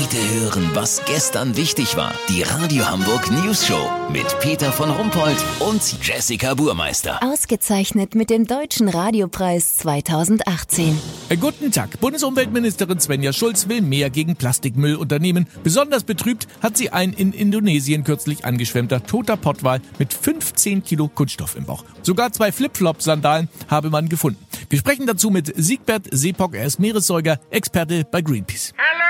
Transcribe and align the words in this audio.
Heute 0.00 0.16
hören, 0.40 0.70
was 0.74 1.02
gestern 1.06 1.56
wichtig 1.56 1.96
war. 1.96 2.14
Die 2.28 2.42
Radio 2.42 2.88
Hamburg 2.88 3.32
News 3.32 3.66
Show 3.66 3.90
mit 4.12 4.26
Peter 4.38 4.70
von 4.70 4.90
Rumpold 4.90 5.36
und 5.58 5.82
Jessica 6.06 6.54
Burmeister. 6.54 7.20
Ausgezeichnet 7.20 8.14
mit 8.14 8.30
dem 8.30 8.46
Deutschen 8.46 8.88
Radiopreis 8.88 9.76
2018. 9.78 10.96
Äh, 11.30 11.36
Guten 11.36 11.72
Tag. 11.72 11.98
Bundesumweltministerin 11.98 13.00
Svenja 13.00 13.32
Schulz 13.32 13.68
will 13.68 13.80
mehr 13.80 14.08
gegen 14.08 14.36
Plastikmüll 14.36 14.94
unternehmen. 14.94 15.48
Besonders 15.64 16.04
betrübt 16.04 16.46
hat 16.62 16.76
sie 16.76 16.90
ein 16.90 17.12
in 17.12 17.32
Indonesien 17.32 18.04
kürzlich 18.04 18.44
angeschwemmter 18.44 19.04
toter 19.04 19.36
Pottwal 19.36 19.80
mit 19.98 20.14
15 20.14 20.84
Kilo 20.84 21.08
Kunststoff 21.08 21.56
im 21.56 21.64
Bauch. 21.64 21.84
Sogar 22.02 22.32
zwei 22.32 22.52
Flipflop-Sandalen 22.52 23.48
habe 23.66 23.90
man 23.90 24.08
gefunden. 24.08 24.38
Wir 24.70 24.78
sprechen 24.78 25.08
dazu 25.08 25.30
mit 25.30 25.52
Siegbert 25.56 26.06
Seepock. 26.12 26.54
Er 26.54 26.66
ist 26.66 26.78
Meeressäuger, 26.78 27.40
Experte 27.50 28.04
bei 28.08 28.22
Greenpeace. 28.22 28.74
Hallo! 28.78 29.07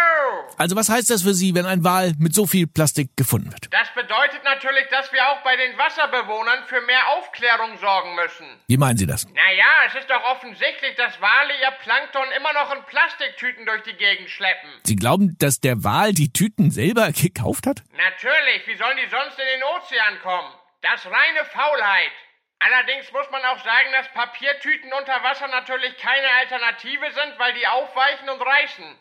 Also 0.59 0.75
was 0.75 0.89
heißt 0.89 1.09
das 1.09 1.23
für 1.23 1.35
Sie, 1.35 1.55
wenn 1.55 1.67
ein 1.67 1.85
Wal 1.85 2.15
mit 2.19 2.35
so 2.35 2.45
viel 2.45 2.67
Plastik 2.67 3.17
gefunden 3.17 3.53
wird? 3.53 3.73
Das 3.73 3.95
bedeutet 3.95 4.43
natürlich, 4.43 4.89
dass 4.91 5.13
wir 5.13 5.23
auch 5.31 5.41
bei 5.45 5.55
den 5.55 5.79
Wasserbewohnern 5.79 6.65
für 6.67 6.81
mehr 6.81 7.07
Aufklärung 7.17 7.79
sorgen 7.79 8.17
müssen. 8.17 8.47
Wie 8.67 8.77
meinen 8.77 8.99
Sie 8.99 9.07
das? 9.07 9.29
Naja, 9.29 9.71
es 9.87 9.95
ist 9.95 10.11
doch 10.11 10.25
offensichtlich, 10.25 10.97
dass 10.97 11.21
Wale 11.21 11.55
ihr 11.63 11.71
Plankton 11.83 12.27
immer 12.37 12.53
noch 12.55 12.75
in 12.75 12.83
Plastiktüten 12.87 13.67
durch 13.67 13.85
die 13.85 13.95
Gegend 13.95 14.31
schleppen. 14.31 14.69
Sie 14.83 14.97
glauben, 14.97 15.39
dass 15.39 15.61
der 15.61 15.85
Wal 15.85 16.13
die 16.13 16.33
Tüten 16.33 16.73
selber 16.73 17.13
gekauft 17.13 17.69
hat? 17.69 17.85
Natürlich, 17.95 18.67
wie 18.67 18.77
sollen 18.77 18.99
die 18.99 19.09
sonst 19.09 19.39
in 19.39 19.47
den 19.47 19.63
Ozean 19.63 20.19
kommen? 20.23 20.53
Das 20.83 21.07
reine 21.07 21.45
Faulheit. 21.55 22.11
Allerdings 22.59 23.13
muss 23.13 23.31
man 23.31 23.45
auch 23.45 23.63
sagen, 23.63 23.93
dass 23.93 24.11
Papiertüten 24.13 24.93
unter 24.93 25.23
Wasser 25.23 25.47
natürlich 25.47 25.97
keine 25.99 26.27
Alternative 26.43 27.07
sind, 27.15 27.39
weil 27.39 27.55
die 27.55 27.67
aufweichen 27.69 28.29
und 28.29 28.43
reißen. 28.43 28.99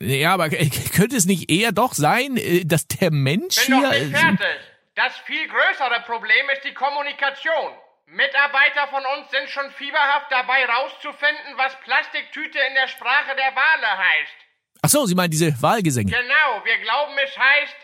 Ja, 0.00 0.34
aber 0.34 0.50
könnte 0.50 1.16
es 1.16 1.26
nicht 1.26 1.50
eher 1.50 1.72
doch 1.72 1.94
sein, 1.94 2.36
äh, 2.36 2.64
dass 2.64 2.86
der 2.86 3.10
Mensch 3.10 3.66
Bin 3.66 3.76
hier... 3.76 3.82
noch 3.82 3.92
nicht 3.92 4.14
äh, 4.14 4.18
fertig. 4.18 4.46
Das 4.94 5.16
viel 5.26 5.46
größere 5.46 6.00
Problem 6.06 6.50
ist 6.54 6.64
die 6.64 6.74
Kommunikation. 6.74 7.72
Mitarbeiter 8.06 8.88
von 8.88 9.02
uns 9.16 9.30
sind 9.30 9.48
schon 9.50 9.70
fieberhaft 9.72 10.26
dabei, 10.30 10.64
rauszufinden, 10.64 11.56
was 11.56 11.78
Plastiktüte 11.84 12.58
in 12.68 12.74
der 12.74 12.88
Sprache 12.88 13.36
der 13.36 13.54
Wale 13.54 13.98
heißt. 13.98 14.38
Ach 14.82 14.88
so, 14.88 15.06
Sie 15.06 15.14
meinen 15.14 15.30
diese 15.30 15.60
Wahlgesänge. 15.60 16.10
Genau, 16.10 16.64
wir 16.64 16.78
glauben, 16.78 17.12
es 17.22 17.36
heißt. 17.38 17.76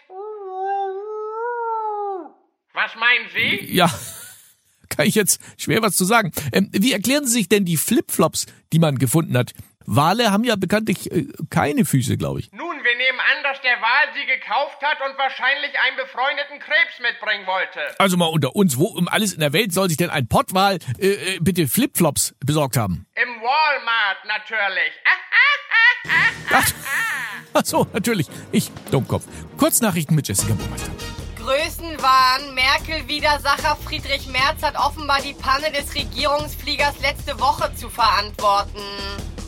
Was 2.72 2.94
meinen 2.96 3.28
Sie? 3.34 3.72
Ja, 3.72 3.86
kann 4.88 5.06
ich 5.06 5.14
jetzt 5.14 5.40
schwer 5.60 5.82
was 5.82 5.94
zu 5.94 6.04
sagen. 6.04 6.32
Ähm, 6.52 6.70
wie 6.72 6.92
erklären 6.92 7.26
Sie 7.26 7.32
sich 7.32 7.48
denn 7.48 7.64
die 7.64 7.76
Flipflops, 7.76 8.46
die 8.72 8.78
man 8.78 8.98
gefunden 8.98 9.36
hat? 9.36 9.52
Wale 9.86 10.30
haben 10.30 10.44
ja 10.44 10.56
bekanntlich 10.56 11.10
äh, 11.10 11.26
keine 11.50 11.84
Füße, 11.84 12.16
glaube 12.16 12.40
ich. 12.40 12.52
Nun, 12.52 12.76
wir 12.82 12.96
nehmen 12.96 13.18
an, 13.20 13.42
dass 13.42 13.60
der 13.60 13.80
Wal 13.80 14.14
sie 14.14 14.26
gekauft 14.26 14.82
hat 14.82 14.98
und 15.08 15.18
wahrscheinlich 15.18 15.72
einen 15.86 15.96
befreundeten 15.96 16.58
Krebs 16.58 17.00
mitbringen 17.00 17.46
wollte. 17.46 17.80
Also 17.98 18.16
mal 18.16 18.26
unter 18.26 18.56
uns, 18.56 18.78
wo 18.78 18.86
um 18.86 19.08
alles 19.08 19.34
in 19.34 19.40
der 19.40 19.52
Welt 19.52 19.72
soll 19.72 19.88
sich 19.88 19.96
denn 19.96 20.10
ein 20.10 20.28
Pottwal 20.28 20.78
äh, 20.98 21.08
äh, 21.08 21.38
bitte 21.40 21.68
Flipflops 21.68 22.34
besorgt 22.44 22.76
haben? 22.76 23.06
Im 23.14 23.28
Walmart 23.40 24.24
natürlich. 24.26 24.92
Ach, 26.50 26.72
ach 27.54 27.64
so, 27.64 27.86
natürlich. 27.92 28.28
Ich, 28.52 28.70
Dummkopf. 28.90 29.24
Kurznachrichten 29.56 30.14
mit 30.14 30.28
Jessica 30.28 30.54
Burmeister. 30.54 30.90
Größenwahn. 31.36 32.54
Merkel-Widersacher 32.54 33.76
Friedrich 33.84 34.26
Merz 34.28 34.62
hat 34.62 34.76
offenbar 34.76 35.20
die 35.20 35.34
Panne 35.34 35.70
des 35.72 35.94
Regierungsfliegers 35.94 37.00
letzte 37.02 37.38
Woche 37.38 37.74
zu 37.74 37.90
verantworten. 37.90 38.80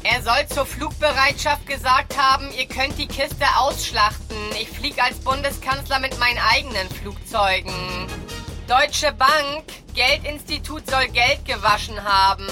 Er 0.09 0.23
soll 0.23 0.47
zur 0.49 0.65
Flugbereitschaft 0.65 1.67
gesagt 1.67 2.17
haben, 2.17 2.49
ihr 2.57 2.69
könnt 2.69 2.97
die 2.97 3.09
Kiste 3.09 3.45
ausschlachten. 3.59 4.37
Ich 4.53 4.69
fliege 4.69 5.03
als 5.03 5.19
Bundeskanzler 5.19 5.99
mit 5.99 6.17
meinen 6.21 6.39
eigenen 6.39 6.89
Flugzeugen. 6.91 7.75
Deutsche 8.69 9.13
Bank, 9.13 9.65
Geldinstitut 9.95 10.89
soll 10.89 11.09
Geld 11.09 11.45
gewaschen 11.45 12.05
haben. 12.05 12.47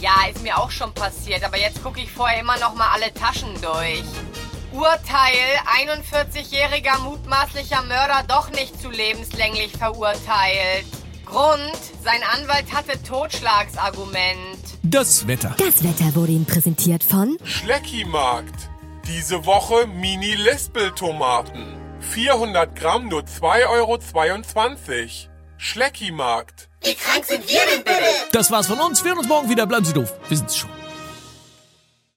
Ja, 0.00 0.12
ist 0.30 0.42
mir 0.42 0.56
auch 0.56 0.70
schon 0.70 0.94
passiert, 0.94 1.42
aber 1.42 1.58
jetzt 1.58 1.82
gucke 1.82 2.00
ich 2.00 2.12
vorher 2.12 2.38
immer 2.38 2.58
noch 2.58 2.74
mal 2.74 2.90
alle 2.94 3.12
Taschen 3.12 3.60
durch. 3.60 4.04
Urteil, 4.70 5.34
41-jähriger 5.82 7.00
mutmaßlicher 7.00 7.82
Mörder 7.82 8.22
doch 8.28 8.50
nicht 8.50 8.80
zu 8.80 8.90
lebenslänglich 8.90 9.72
verurteilt. 9.72 10.86
Grund, 11.24 11.76
sein 12.02 12.20
Anwalt 12.34 12.72
hatte 12.72 13.02
Totschlagsargument. 13.02 14.58
Das 14.82 15.26
Wetter. 15.26 15.54
Das 15.58 15.82
Wetter 15.82 16.14
wurde 16.14 16.32
Ihnen 16.32 16.46
präsentiert 16.46 17.02
von 17.02 17.36
Schleckimarkt. 17.44 18.70
Diese 19.06 19.44
Woche 19.46 19.86
Mini-Lispel-Tomaten. 19.86 21.76
400 22.00 22.76
Gramm 22.76 23.08
nur 23.08 23.22
2,22 23.22 23.68
Euro. 23.68 23.98
Schleckimarkt. 25.56 26.68
Das 28.32 28.50
war's 28.50 28.66
von 28.66 28.80
uns. 28.80 29.02
Wir 29.02 29.10
hören 29.10 29.18
uns 29.18 29.28
morgen 29.28 29.48
wieder. 29.48 29.66
Bleiben 29.66 29.84
Sie 29.84 29.94
doof. 29.94 30.12
Wir 30.28 30.36
sind's 30.36 30.56
schon. 30.56 30.70